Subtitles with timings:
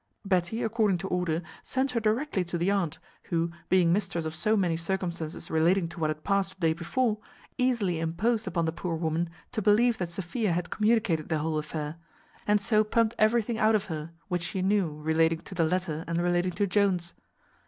[0.25, 4.57] Betty, according to order, sent her directly to the aunt; who, being mistress of so
[4.57, 7.19] many circumstances relating to what had past the day before,
[7.59, 11.97] easily imposed upon the poor woman to believe that Sophia had communicated the whole affair;
[12.47, 16.19] and so pumped everything out of her which she knew relating to the letter and
[16.19, 17.13] relating to Jones.